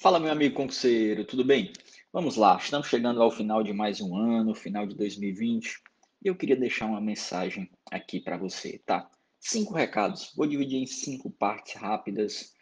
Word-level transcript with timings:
Fala, 0.00 0.20
meu 0.20 0.30
amigo 0.30 0.54
concurseiro, 0.54 1.24
tudo 1.24 1.44
bem? 1.44 1.72
Vamos 2.12 2.36
lá, 2.36 2.56
estamos 2.56 2.86
chegando 2.86 3.20
ao 3.20 3.32
final 3.32 3.64
de 3.64 3.72
mais 3.72 4.00
um 4.00 4.16
ano, 4.16 4.54
final 4.54 4.86
de 4.86 4.94
2020, 4.94 5.82
e 6.24 6.28
eu 6.28 6.36
queria 6.36 6.54
deixar 6.54 6.86
uma 6.86 7.00
mensagem 7.00 7.68
aqui 7.90 8.20
para 8.20 8.36
você, 8.36 8.78
tá? 8.86 9.10
Cinco 9.40 9.74
recados, 9.74 10.32
vou 10.36 10.46
dividir 10.46 10.80
em 10.80 10.86
cinco 10.86 11.32
partes 11.32 11.74
rápidas 11.74 12.54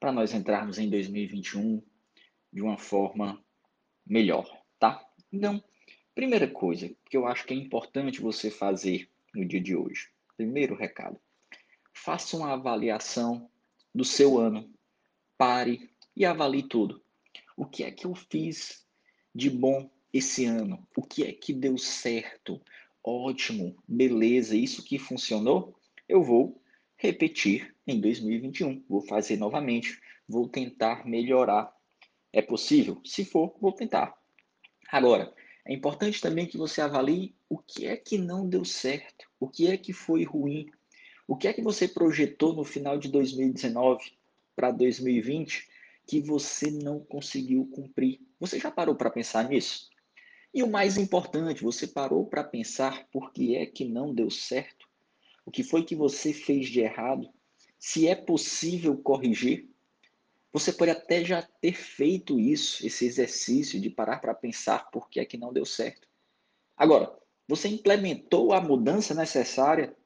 para 0.00 0.10
nós 0.10 0.34
entrarmos 0.34 0.78
em 0.80 0.90
2021 0.90 1.80
de 2.52 2.60
uma 2.60 2.76
forma 2.76 3.40
melhor, 4.04 4.50
tá? 4.76 5.00
Então, 5.32 5.62
primeira 6.12 6.48
coisa 6.48 6.90
que 7.08 7.16
eu 7.16 7.24
acho 7.24 7.46
que 7.46 7.54
é 7.54 7.56
importante 7.56 8.20
você 8.20 8.50
fazer 8.50 9.08
no 9.32 9.46
dia 9.46 9.60
de 9.60 9.76
hoje, 9.76 10.08
primeiro 10.36 10.74
recado, 10.74 11.20
faça 11.94 12.36
uma 12.36 12.54
avaliação 12.54 13.48
do 13.94 14.04
seu 14.04 14.40
ano, 14.40 14.68
pare 15.38 15.88
e 16.20 16.24
avalie 16.26 16.62
tudo. 16.62 17.02
O 17.56 17.64
que 17.64 17.82
é 17.82 17.90
que 17.90 18.04
eu 18.04 18.14
fiz 18.14 18.84
de 19.34 19.48
bom 19.48 19.90
esse 20.12 20.44
ano? 20.44 20.86
O 20.94 21.02
que 21.02 21.24
é 21.24 21.32
que 21.32 21.50
deu 21.50 21.78
certo? 21.78 22.60
Ótimo, 23.02 23.74
beleza, 23.88 24.54
isso 24.54 24.84
que 24.84 24.98
funcionou, 24.98 25.74
eu 26.06 26.22
vou 26.22 26.60
repetir 26.98 27.74
em 27.86 27.98
2021. 27.98 28.84
Vou 28.86 29.00
fazer 29.00 29.38
novamente, 29.38 29.98
vou 30.28 30.46
tentar 30.46 31.06
melhorar. 31.06 31.74
É 32.30 32.42
possível? 32.42 33.00
Se 33.02 33.24
for, 33.24 33.56
vou 33.58 33.72
tentar. 33.72 34.14
Agora, 34.92 35.32
é 35.64 35.72
importante 35.72 36.20
também 36.20 36.46
que 36.46 36.58
você 36.58 36.82
avalie 36.82 37.34
o 37.48 37.56
que 37.56 37.86
é 37.86 37.96
que 37.96 38.18
não 38.18 38.46
deu 38.46 38.62
certo, 38.62 39.24
o 39.40 39.48
que 39.48 39.68
é 39.68 39.78
que 39.78 39.94
foi 39.94 40.24
ruim, 40.24 40.70
o 41.26 41.34
que 41.34 41.48
é 41.48 41.52
que 41.54 41.62
você 41.62 41.88
projetou 41.88 42.52
no 42.54 42.62
final 42.62 42.98
de 42.98 43.08
2019 43.08 44.04
para 44.54 44.70
2020 44.70 45.69
que 46.10 46.20
você 46.20 46.72
não 46.72 46.98
conseguiu 46.98 47.64
cumprir. 47.72 48.20
Você 48.40 48.58
já 48.58 48.68
parou 48.68 48.96
para 48.96 49.08
pensar 49.08 49.48
nisso? 49.48 49.88
E 50.52 50.60
o 50.60 50.68
mais 50.68 50.96
importante, 50.96 51.62
você 51.62 51.86
parou 51.86 52.26
para 52.26 52.42
pensar 52.42 53.06
por 53.12 53.32
que 53.32 53.54
é 53.54 53.64
que 53.64 53.84
não 53.84 54.12
deu 54.12 54.28
certo? 54.28 54.88
O 55.46 55.52
que 55.52 55.62
foi 55.62 55.84
que 55.84 55.94
você 55.94 56.32
fez 56.32 56.68
de 56.68 56.80
errado? 56.80 57.32
Se 57.78 58.08
é 58.08 58.16
possível 58.16 58.98
corrigir? 58.98 59.70
Você 60.52 60.72
pode 60.72 60.90
até 60.90 61.24
já 61.24 61.42
ter 61.42 61.74
feito 61.74 62.40
isso, 62.40 62.84
esse 62.84 63.06
exercício 63.06 63.80
de 63.80 63.88
parar 63.88 64.18
para 64.18 64.34
pensar 64.34 64.90
por 64.90 65.08
que 65.08 65.20
é 65.20 65.24
que 65.24 65.38
não 65.38 65.52
deu 65.52 65.64
certo. 65.64 66.08
Agora, 66.76 67.16
você 67.46 67.68
implementou 67.68 68.52
a 68.52 68.60
mudança 68.60 69.14
necessária 69.14 69.96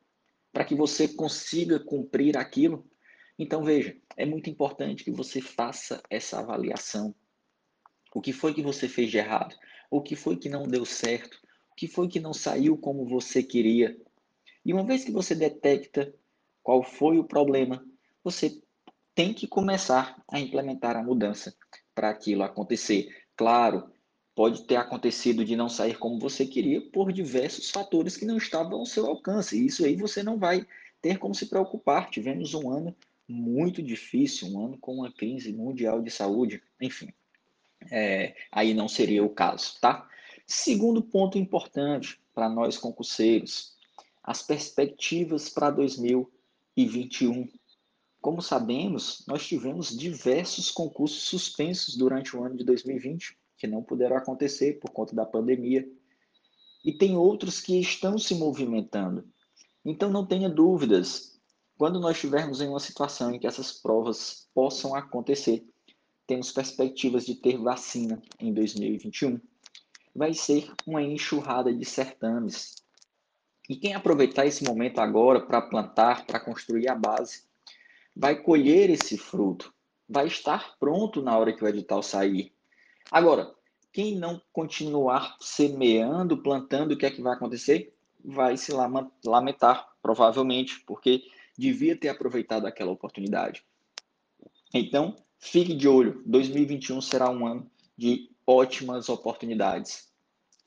para 0.53 0.67
que 0.67 0.75
você 0.75 1.09
consiga 1.09 1.81
cumprir 1.81 2.37
aquilo? 2.37 2.87
Então, 3.39 3.65
veja, 3.65 3.97
é 4.17 4.25
muito 4.25 4.49
importante 4.49 5.03
que 5.03 5.11
você 5.11 5.41
faça 5.41 6.03
essa 6.09 6.39
avaliação. 6.39 7.15
O 8.15 8.21
que 8.21 8.33
foi 8.33 8.55
que 8.55 8.63
você 8.63 8.89
fez 8.89 9.11
de 9.11 9.19
errado? 9.19 9.57
O 9.91 10.01
que 10.01 10.15
foi 10.15 10.37
que 10.37 10.49
não 10.49 10.69
deu 10.69 10.85
certo? 10.85 11.35
O 11.73 11.75
que 11.75 11.89
foi 11.89 12.07
que 12.07 12.21
não 12.21 12.33
saiu 12.33 12.79
como 12.79 13.05
você 13.05 13.43
queria? 13.43 14.01
E 14.65 14.73
uma 14.73 14.85
vez 14.85 15.05
que 15.05 15.11
você 15.11 15.35
detecta 15.35 16.15
qual 16.63 16.83
foi 16.83 17.19
o 17.19 17.25
problema, 17.25 17.85
você 18.23 18.63
tem 19.15 19.35
que 19.35 19.47
começar 19.47 20.23
a 20.29 20.39
implementar 20.39 20.97
a 20.97 21.03
mudança 21.03 21.55
para 21.95 22.11
aquilo 22.11 22.45
acontecer. 22.45 23.09
Claro, 23.37 23.91
pode 24.35 24.65
ter 24.65 24.77
acontecido 24.77 25.45
de 25.45 25.57
não 25.57 25.69
sair 25.69 25.99
como 25.99 26.19
você 26.19 26.47
queria 26.47 26.81
por 26.91 27.13
diversos 27.13 27.71
fatores 27.71 28.17
que 28.17 28.25
não 28.25 28.37
estavam 28.37 28.79
ao 28.79 28.87
seu 28.87 29.07
alcance. 29.07 29.61
E 29.61 29.67
isso 29.67 29.85
aí 29.85 29.97
você 29.97 30.23
não 30.23 30.39
vai 30.39 30.67
ter 31.03 31.19
como 31.19 31.35
se 31.35 31.47
preocupar. 31.47 32.11
Tivemos 32.11 32.55
um 32.55 32.71
ano 32.71 32.97
muito 33.29 33.83
difícil, 33.83 34.49
um 34.49 34.67
ano 34.67 34.79
com 34.79 34.95
uma 34.97 35.13
crise 35.13 35.53
mundial 35.53 36.03
de 36.03 36.11
saúde, 36.11 36.63
enfim, 36.81 37.13
é, 37.91 38.35
aí 38.51 38.75
não 38.75 38.89
seria 38.89 39.25
o 39.25 39.31
caso, 39.31 39.79
tá? 39.81 40.09
Segundo 40.47 41.03
ponto 41.03 41.39
importante 41.39 42.21
para 42.35 42.49
nós 42.49 42.77
concurseiros, 42.77 43.75
as 44.23 44.43
perspectivas 44.43 45.49
para 45.49 45.71
2021. 45.71 47.49
Como 48.21 48.41
sabemos, 48.41 49.25
nós 49.27 49.47
tivemos 49.47 49.97
diversos 49.97 50.71
concursos 50.71 51.25
suspensos 51.25 51.97
durante 51.97 52.37
o 52.37 52.43
ano 52.43 52.57
de 52.57 52.65
2020, 52.65 53.37
que 53.57 53.67
não 53.67 53.83
puderam 53.83 54.17
acontecer 54.17 54.81
por 54.81 54.91
conta 54.91 55.15
da 55.15 55.27
pandemia, 55.27 55.87
e 56.85 56.93
tem 56.93 57.17
outros 57.17 57.61
que 57.61 57.79
estão 57.79 58.19
se 58.19 58.35
movimentando. 58.35 59.27
Então 59.85 60.11
não 60.11 60.27
tenha 60.27 60.49
dúvidas, 60.49 61.34
quando 61.77 62.01
nós 62.01 62.17
estivermos 62.17 62.61
em 62.61 62.69
uma 62.69 62.81
situação 62.81 63.35
em 63.35 63.39
que 63.39 63.47
essas 63.47 63.73
provas 63.73 64.49
possam 64.55 64.95
acontecer, 64.95 65.67
temos 66.27 66.53
perspectivas 66.53 67.27
de 67.27 67.35
ter 67.35 67.59
vacina 67.59 68.23
em 68.39 68.53
2021. 68.53 69.41
Vai 70.15 70.33
ser 70.33 70.73
uma 70.87 71.03
enxurrada 71.03 71.75
de 71.75 71.85
certames. 71.85 72.77
E 73.69 73.77
quem 73.77 73.95
aproveitar 73.95 74.47
esse 74.47 74.63
momento 74.65 75.01
agora 75.01 75.41
para 75.41 75.61
plantar, 75.61 76.27
para 76.27 76.41
construir 76.41 76.89
a 76.89 76.95
base, 76.95 77.45
vai 78.15 78.41
colher 78.41 78.91
esse 78.91 79.19
fruto, 79.19 79.73
vai 80.09 80.27
estar 80.27 80.77
pronto 80.79 81.21
na 81.21 81.37
hora 81.37 81.53
que 81.53 81.65
o 81.65 81.69
edital 81.69 82.03
sair. 82.03 82.53
Agora, 83.11 83.53
quem 83.93 84.17
não 84.17 84.41
continuar 84.53 85.37
semeando, 85.41 86.43
plantando, 86.43 86.93
o 86.93 86.97
que 86.97 87.07
é 87.07 87.11
que 87.11 87.23
vai 87.23 87.35
acontecer? 87.35 87.95
Vai 88.25 88.57
se 88.57 88.73
lamentar, 89.25 89.89
provavelmente, 90.01 90.81
porque 90.87 91.25
devia 91.57 91.97
ter 91.97 92.09
aproveitado 92.09 92.67
aquela 92.67 92.93
oportunidade. 92.93 93.65
Então, 94.73 95.17
fique 95.39 95.75
de 95.75 95.87
olho, 95.87 96.23
2021 96.27 97.01
será 97.01 97.31
um 97.31 97.47
ano 97.47 97.71
de 97.97 98.31
ótimas 98.47 99.09
oportunidades. 99.09 100.13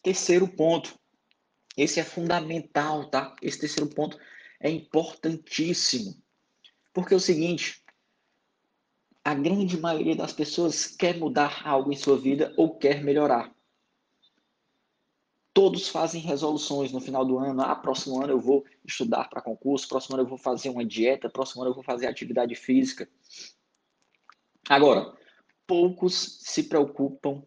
Terceiro 0.02 0.48
ponto, 0.48 0.98
esse 1.76 2.00
é 2.00 2.04
fundamental, 2.04 3.10
tá? 3.10 3.36
Esse 3.42 3.60
terceiro 3.60 3.90
ponto 3.90 4.18
é 4.60 4.70
importantíssimo. 4.70 6.16
Porque 6.94 7.14
é 7.14 7.18
o 7.18 7.20
seguinte, 7.20 7.84
a 9.24 9.36
grande 9.36 9.78
maioria 9.78 10.16
das 10.16 10.32
pessoas 10.32 10.88
quer 10.88 11.18
mudar 11.18 11.62
algo 11.68 11.92
em 11.92 11.98
sua 11.98 12.18
vida 12.18 12.54
ou 12.56 12.78
quer 12.78 13.04
melhorar. 13.04 13.54
Todos 15.58 15.88
fazem 15.88 16.22
resoluções 16.22 16.92
no 16.92 17.02
final 17.02 17.26
do 17.26 17.40
ano. 17.40 17.64
Ah, 17.64 17.76
próximo 17.76 18.22
ano 18.22 18.32
eu 18.32 18.40
vou 18.40 18.64
estudar 18.86 19.28
para 19.28 19.42
concurso, 19.42 19.88
próximo 19.88 20.16
ano 20.16 20.24
eu 20.24 20.30
vou 20.30 20.38
fazer 20.38 20.70
uma 20.70 20.86
dieta, 20.86 21.32
próximo 21.32 21.64
ano 21.64 21.72
eu 21.72 21.74
vou 21.74 21.84
fazer 21.84 22.06
atividade 22.06 22.54
física. 22.54 23.10
Agora, 24.70 25.18
poucos 25.66 26.38
se 26.44 26.62
preocupam 26.62 27.42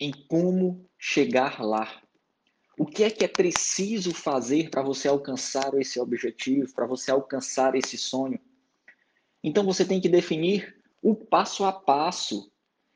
em 0.00 0.12
como 0.28 0.88
chegar 0.96 1.62
lá. 1.62 2.00
O 2.78 2.86
que 2.86 3.04
é 3.04 3.10
que 3.10 3.22
é 3.22 3.28
preciso 3.28 4.14
fazer 4.14 4.70
para 4.70 4.80
você 4.80 5.06
alcançar 5.06 5.74
esse 5.74 6.00
objetivo, 6.00 6.72
para 6.72 6.86
você 6.86 7.10
alcançar 7.10 7.74
esse 7.74 7.98
sonho? 7.98 8.40
Então 9.44 9.62
você 9.62 9.84
tem 9.84 10.00
que 10.00 10.08
definir 10.08 10.82
o 11.02 11.14
passo 11.14 11.66
a 11.66 11.72
passo, 11.72 12.50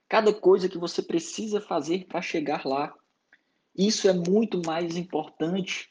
cada 0.08 0.32
coisa 0.32 0.66
que 0.66 0.78
você 0.78 1.02
precisa 1.02 1.60
fazer 1.60 2.06
para 2.06 2.22
chegar 2.22 2.64
lá. 2.64 2.96
Isso 3.76 4.08
é 4.08 4.12
muito 4.12 4.62
mais 4.64 4.96
importante 4.96 5.90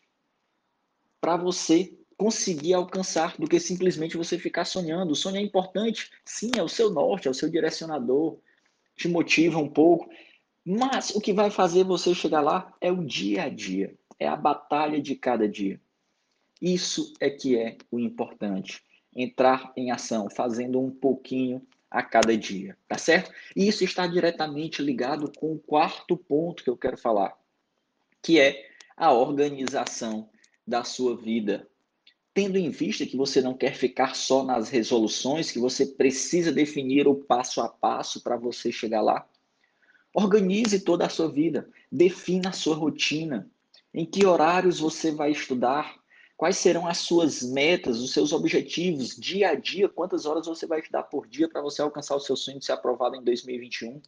para 1.22 1.38
você 1.38 1.94
conseguir 2.18 2.74
alcançar 2.74 3.36
do 3.38 3.48
que 3.48 3.60
simplesmente 3.60 4.18
você 4.18 4.40
ficar 4.40 4.66
sonhando. 4.66 5.12
O 5.12 5.16
sonho 5.16 5.38
é 5.38 5.42
importante, 5.42 6.12
sim, 6.24 6.52
é 6.58 6.64
o 6.64 6.70
seu 6.70 6.90
norte, 6.90 7.28
é 7.28 7.32
o 7.32 7.34
seu 7.34 7.50
direcionador, 7.50 8.38
te 8.96 9.08
motiva 9.08 9.60
um 9.60 9.70
pouco, 9.70 10.10
mas 10.66 11.12
o 11.12 11.22
que 11.22 11.34
vai 11.34 11.52
fazer 11.52 11.84
você 11.84 12.16
chegar 12.16 12.42
lá 12.42 12.74
é 12.82 12.92
o 12.92 13.04
dia 13.04 13.44
a 13.44 13.50
dia, 13.50 13.96
é 14.18 14.28
a 14.28 14.36
batalha 14.36 15.02
de 15.02 15.16
cada 15.16 15.48
dia. 15.48 15.80
Isso 16.62 17.14
é 17.20 17.30
que 17.30 17.58
é 17.58 17.78
o 17.92 18.00
importante, 18.00 18.82
entrar 19.14 19.72
em 19.76 19.92
ação, 19.92 20.30
fazendo 20.30 20.80
um 20.80 20.90
pouquinho 20.90 21.62
a 21.92 22.02
cada 22.02 22.36
dia, 22.36 22.78
tá 22.88 22.98
certo? 22.98 23.32
E 23.56 23.68
isso 23.68 23.84
está 23.84 24.08
diretamente 24.08 24.82
ligado 24.82 25.32
com 25.38 25.54
o 25.54 25.60
quarto 25.60 26.18
ponto 26.18 26.64
que 26.64 26.70
eu 26.70 26.78
quero 26.78 26.98
falar, 26.98 27.38
que 28.26 28.40
é 28.40 28.66
a 28.98 29.14
organização 29.14 30.28
da 30.66 30.84
sua 30.84 31.16
vida. 31.16 31.68
Tendo 32.34 32.58
em 32.58 32.72
vista 32.72 33.06
que 33.06 33.16
você 33.16 33.40
não 33.40 33.54
quer 33.54 33.76
ficar 33.76 34.16
só 34.16 34.44
nas 34.44 34.68
resoluções, 34.68 35.52
que 35.52 35.60
você 35.60 35.86
precisa 35.86 36.52
definir 36.52 37.08
o 37.08 37.14
passo 37.14 37.62
a 37.62 37.70
passo 37.70 38.24
para 38.24 38.36
você 38.36 38.72
chegar 38.72 39.02
lá, 39.02 39.30
organize 40.12 40.80
toda 40.80 41.06
a 41.06 41.10
sua 41.10 41.32
vida, 41.32 41.70
defina 41.92 42.50
a 42.50 42.52
sua 42.52 42.76
rotina, 42.76 43.48
em 43.94 44.08
que 44.08 44.26
horários 44.26 44.80
você 44.80 45.12
vai 45.12 45.30
estudar, 45.30 45.96
quais 46.36 46.58
serão 46.58 46.88
as 46.88 46.98
suas 46.98 47.44
metas, 47.44 48.00
os 48.00 48.12
seus 48.12 48.34
objetivos, 48.34 49.16
dia 49.16 49.50
a 49.50 49.56
dia, 49.56 49.88
quantas 49.88 50.26
horas 50.26 50.48
você 50.48 50.66
vai 50.66 50.80
estudar 50.80 51.04
por 51.04 51.28
dia 51.28 51.48
para 51.48 51.62
você 51.62 51.84
alcançar 51.84 52.16
o 52.16 52.20
seu 52.20 52.36
sonho 52.36 52.58
de 52.58 52.66
ser 52.66 52.72
aprovado 52.72 53.16
em 53.16 53.24
2021, 53.24 54.02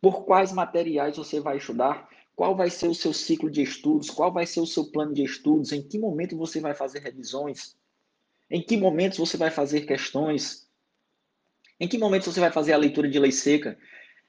por 0.00 0.24
quais 0.24 0.52
materiais 0.52 1.16
você 1.16 1.40
vai 1.40 1.56
estudar, 1.56 2.08
qual 2.38 2.54
vai 2.54 2.70
ser 2.70 2.86
o 2.86 2.94
seu 2.94 3.12
ciclo 3.12 3.50
de 3.50 3.62
estudos? 3.62 4.10
Qual 4.10 4.32
vai 4.32 4.46
ser 4.46 4.60
o 4.60 4.66
seu 4.66 4.92
plano 4.92 5.12
de 5.12 5.24
estudos? 5.24 5.72
Em 5.72 5.82
que 5.82 5.98
momento 5.98 6.36
você 6.36 6.60
vai 6.60 6.72
fazer 6.72 7.00
revisões? 7.00 7.76
Em 8.48 8.62
que 8.62 8.76
momentos 8.76 9.18
você 9.18 9.36
vai 9.36 9.50
fazer 9.50 9.80
questões? 9.80 10.70
Em 11.80 11.88
que 11.88 11.98
momentos 11.98 12.32
você 12.32 12.38
vai 12.38 12.52
fazer 12.52 12.74
a 12.74 12.76
leitura 12.76 13.10
de 13.10 13.18
lei 13.18 13.32
seca? 13.32 13.76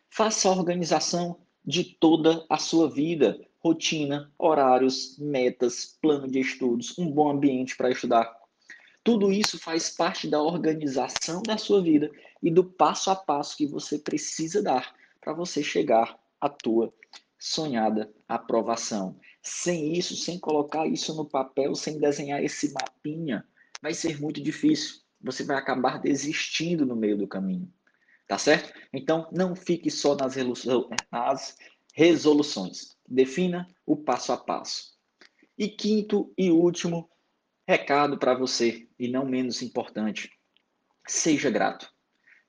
Faça 0.10 0.50
a 0.50 0.52
organização 0.52 1.40
de 1.64 1.84
toda 1.84 2.44
a 2.50 2.58
sua 2.58 2.90
vida, 2.90 3.40
rotina, 3.60 4.34
horários, 4.40 5.16
metas, 5.20 5.96
plano 6.02 6.28
de 6.28 6.40
estudos, 6.40 6.98
um 6.98 7.12
bom 7.12 7.30
ambiente 7.30 7.78
para 7.78 7.92
estudar. 7.92 8.36
Tudo 9.04 9.32
isso 9.32 9.60
faz 9.60 9.92
parte 9.92 10.28
da 10.28 10.42
organização 10.42 11.44
da 11.44 11.60
sua 11.60 11.80
vida 11.80 12.10
e 12.42 12.50
do 12.50 12.64
passo 12.64 13.12
a 13.12 13.16
passo 13.16 13.56
que 13.56 13.68
você 13.68 14.00
precisa 14.00 14.64
dar 14.64 14.96
para 15.22 15.32
você 15.32 15.62
chegar 15.62 16.20
à 16.42 16.50
tua 16.50 16.92
sonhada 17.40 18.14
aprovação. 18.28 19.18
Sem 19.42 19.94
isso, 19.98 20.16
sem 20.16 20.38
colocar 20.38 20.86
isso 20.86 21.16
no 21.16 21.26
papel, 21.26 21.74
sem 21.74 21.98
desenhar 21.98 22.44
esse 22.44 22.74
mapinha, 22.74 23.48
vai 23.82 23.94
ser 23.94 24.20
muito 24.20 24.42
difícil. 24.42 25.00
Você 25.22 25.44
vai 25.44 25.58
acabar 25.58 26.00
desistindo 26.00 26.86
no 26.86 26.96
meio 26.96 27.18
do 27.18 27.28
caminho. 27.28 27.72
Tá 28.28 28.38
certo? 28.38 28.72
Então, 28.94 29.28
não 29.32 29.56
fique 29.56 29.90
só 29.90 30.16
nas, 30.16 30.36
resoluções. 31.94 32.96
Defina 33.08 33.68
o 33.86 33.98
passo 33.98 34.32
a 34.32 34.38
passo. 34.38 34.98
E 35.58 35.68
quinto 35.68 36.32
e 36.38 36.52
último 36.52 37.10
recado 37.68 38.18
para 38.18 38.34
você, 38.34 38.88
e 38.98 39.08
não 39.08 39.26
menos 39.26 39.62
importante: 39.62 40.32
seja 41.08 41.50
grato. 41.50 41.92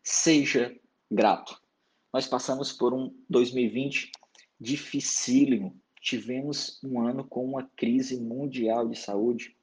Seja 0.03 0.75
grato. 1.11 1.61
Nós 2.13 2.27
passamos 2.27 2.73
por 2.73 2.93
um 2.93 3.15
2020 3.29 4.11
dificílimo. 4.61 5.81
Tivemos 6.01 6.79
um 6.83 7.01
ano 7.01 7.25
com 7.25 7.45
uma 7.45 7.69
crise 7.77 8.21
mundial 8.21 8.89
de 8.89 8.99
saúde. 8.99 9.57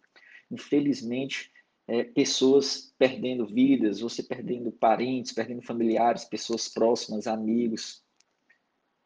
Infelizmente, 0.49 1.51
é, 1.87 2.03
pessoas 2.03 2.93
perdendo 2.97 3.45
vidas, 3.45 4.01
você 4.01 4.21
perdendo 4.21 4.71
parentes, 4.71 5.31
perdendo 5.31 5.61
familiares, 5.61 6.25
pessoas 6.25 6.67
próximas, 6.67 7.27
amigos, 7.27 8.03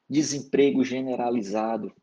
desemprego 0.10 0.84
generalizado. 0.84 1.94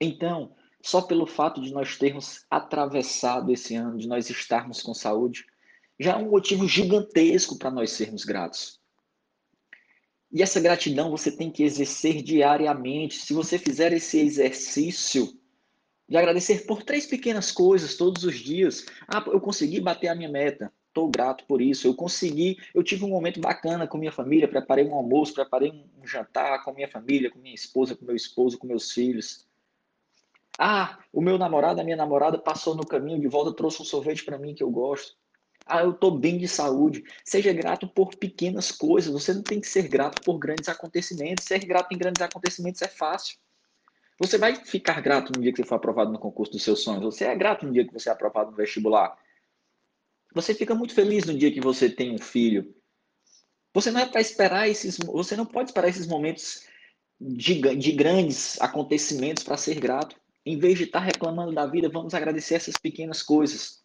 Então, 0.00 0.56
só 0.82 1.00
pelo 1.00 1.26
fato 1.26 1.60
de 1.60 1.72
nós 1.72 1.96
termos 1.96 2.44
atravessado 2.50 3.52
esse 3.52 3.76
ano, 3.76 3.96
de 3.96 4.08
nós 4.08 4.28
estarmos 4.28 4.82
com 4.82 4.92
saúde, 4.92 5.46
já 5.98 6.14
é 6.14 6.16
um 6.16 6.30
motivo 6.30 6.66
gigantesco 6.66 7.56
para 7.56 7.70
nós 7.70 7.92
sermos 7.92 8.24
gratos. 8.24 8.81
E 10.32 10.42
essa 10.42 10.60
gratidão 10.60 11.10
você 11.10 11.30
tem 11.30 11.50
que 11.50 11.62
exercer 11.62 12.22
diariamente. 12.22 13.16
Se 13.16 13.34
você 13.34 13.58
fizer 13.58 13.92
esse 13.92 14.18
exercício 14.18 15.28
de 16.08 16.16
agradecer 16.18 16.66
por 16.66 16.82
três 16.82 17.06
pequenas 17.06 17.50
coisas 17.50 17.96
todos 17.96 18.24
os 18.24 18.38
dias. 18.38 18.84
Ah, 19.08 19.24
eu 19.26 19.40
consegui 19.40 19.80
bater 19.80 20.08
a 20.08 20.14
minha 20.14 20.28
meta. 20.28 20.72
Estou 20.88 21.08
grato 21.08 21.44
por 21.46 21.62
isso. 21.62 21.86
Eu 21.86 21.94
consegui, 21.94 22.58
eu 22.74 22.82
tive 22.82 23.04
um 23.04 23.08
momento 23.08 23.40
bacana 23.40 23.86
com 23.86 23.96
minha 23.96 24.12
família, 24.12 24.46
preparei 24.46 24.84
um 24.84 24.94
almoço, 24.94 25.32
preparei 25.32 25.70
um 25.70 26.06
jantar 26.06 26.62
com 26.64 26.72
minha 26.74 26.88
família, 26.88 27.30
com 27.30 27.38
minha 27.38 27.54
esposa, 27.54 27.96
com 27.96 28.04
meu 28.04 28.14
esposo, 28.14 28.58
com 28.58 28.66
meus 28.66 28.92
filhos. 28.92 29.46
Ah, 30.58 30.98
o 31.10 31.22
meu 31.22 31.38
namorado, 31.38 31.80
a 31.80 31.84
minha 31.84 31.96
namorada 31.96 32.38
passou 32.38 32.74
no 32.74 32.86
caminho 32.86 33.18
de 33.18 33.26
volta, 33.26 33.56
trouxe 33.56 33.80
um 33.80 33.84
sorvete 33.86 34.22
para 34.22 34.38
mim 34.38 34.54
que 34.54 34.62
eu 34.62 34.70
gosto. 34.70 35.16
Ah, 35.66 35.82
eu 35.82 35.92
estou 35.92 36.18
bem 36.18 36.38
de 36.38 36.48
saúde. 36.48 37.04
Seja 37.24 37.52
grato 37.52 37.86
por 37.88 38.14
pequenas 38.16 38.70
coisas. 38.70 39.12
Você 39.12 39.32
não 39.32 39.42
tem 39.42 39.60
que 39.60 39.68
ser 39.68 39.88
grato 39.88 40.22
por 40.22 40.38
grandes 40.38 40.68
acontecimentos. 40.68 41.44
Ser 41.44 41.60
grato 41.64 41.92
em 41.92 41.98
grandes 41.98 42.22
acontecimentos 42.22 42.82
é 42.82 42.88
fácil. 42.88 43.36
Você 44.18 44.38
vai 44.38 44.54
ficar 44.54 45.00
grato 45.00 45.32
no 45.34 45.42
dia 45.42 45.52
que 45.52 45.58
você 45.58 45.68
for 45.68 45.76
aprovado 45.76 46.12
no 46.12 46.18
concurso 46.18 46.52
dos 46.52 46.62
seus 46.62 46.82
sonhos. 46.82 47.02
Você 47.02 47.24
é 47.24 47.34
grato 47.34 47.66
no 47.66 47.72
dia 47.72 47.86
que 47.86 47.92
você 47.92 48.08
é 48.08 48.12
aprovado 48.12 48.50
no 48.50 48.56
vestibular. 48.56 49.16
Você 50.34 50.54
fica 50.54 50.74
muito 50.74 50.94
feliz 50.94 51.24
no 51.24 51.36
dia 51.36 51.52
que 51.52 51.60
você 51.60 51.90
tem 51.90 52.14
um 52.14 52.18
filho. 52.18 52.74
Você 53.74 53.90
não 53.90 54.00
é 54.00 54.06
para 54.06 54.20
esperar 54.20 54.68
esses, 54.68 54.98
você 54.98 55.34
não 55.34 55.46
pode 55.46 55.70
esperar 55.70 55.88
esses 55.88 56.06
momentos 56.06 56.66
de, 57.20 57.60
de 57.76 57.92
grandes 57.92 58.60
acontecimentos 58.60 59.42
para 59.42 59.56
ser 59.56 59.78
grato. 59.80 60.16
Em 60.44 60.58
vez 60.58 60.78
de 60.78 60.84
estar 60.84 61.00
tá 61.00 61.04
reclamando 61.04 61.52
da 61.52 61.66
vida, 61.66 61.88
vamos 61.88 62.14
agradecer 62.14 62.54
essas 62.54 62.76
pequenas 62.76 63.22
coisas. 63.22 63.81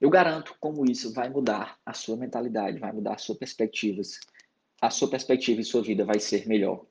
Eu 0.00 0.10
garanto 0.10 0.54
como 0.60 0.84
isso 0.90 1.12
vai 1.12 1.28
mudar 1.28 1.78
a 1.84 1.92
sua 1.92 2.16
mentalidade, 2.16 2.78
vai 2.78 2.92
mudar 2.92 3.14
a 3.14 3.18
sua 3.18 3.36
perspectivas. 3.36 4.18
A 4.80 4.90
sua 4.90 5.08
perspectiva 5.08 5.60
e 5.60 5.64
sua 5.64 5.82
vida 5.82 6.04
vai 6.04 6.18
ser 6.18 6.46
melhor. 6.46 6.84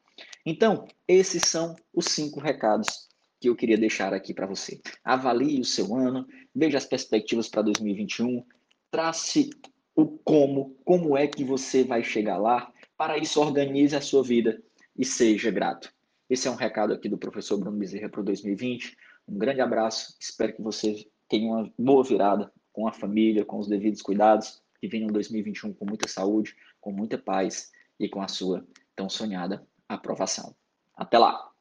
Então, 0.46 0.88
esses 1.08 1.44
são 1.44 1.76
os 1.94 2.06
cinco 2.06 2.40
recados 2.40 3.08
que 3.40 3.50
eu 3.50 3.56
queria 3.56 3.78
deixar 3.78 4.14
aqui 4.14 4.34
para 4.34 4.48
você. 4.48 4.82
Avalie 5.04 5.60
o 5.60 5.66
seu 5.66 5.96
ano, 5.96 6.26
veja 6.56 6.78
as 6.78 6.86
perspectivas 6.86 7.50
para 7.50 7.62
2021, 7.62 8.44
trace 8.90 9.50
o 9.96 10.08
como, 10.08 10.76
como 10.84 11.18
é 11.18 11.28
que 11.28 11.44
você 11.44 11.84
vai 11.84 12.04
chegar 12.04 12.38
lá. 12.38 12.72
Para 12.98 13.18
isso, 13.18 13.42
organize 13.42 13.96
a 13.96 14.02
sua 14.02 14.24
vida 14.24 14.62
e 14.98 15.06
seja 15.06 15.52
grato. 15.52 15.94
Esse 16.30 16.48
é 16.48 16.52
um 16.52 16.56
recado 16.56 16.94
aqui 16.94 17.10
do 17.10 17.18
professor 17.18 17.58
Bruno 17.58 17.78
Bezerra 17.78 18.10
para 18.10 18.24
2020. 18.24 18.96
Um 19.28 19.38
grande 19.38 19.62
abraço, 19.62 20.16
espero 20.20 20.56
que 20.56 20.62
você 20.62 21.06
tenha 21.30 21.48
uma 21.48 21.72
boa 21.78 22.04
virada 22.04 22.52
com 22.74 22.88
a 22.88 22.92
família, 22.92 23.46
com 23.46 23.60
os 23.60 23.68
devidos 23.68 24.02
cuidados, 24.02 24.62
que 24.82 24.88
venha 24.88 25.06
um 25.06 25.12
2021 25.12 25.74
com 25.74 25.86
muita 25.86 26.08
saúde, 26.08 26.56
com 26.82 26.92
muita 26.92 27.18
paz 27.18 27.72
e 28.00 28.10
com 28.10 28.22
a 28.22 28.28
sua 28.28 28.68
tão 28.96 29.08
sonhada 29.08 29.66
aprovação. 29.88 30.54
Até 30.98 31.18
lá! 31.18 31.53